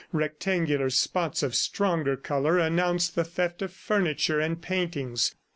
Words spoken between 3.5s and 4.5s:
of furniture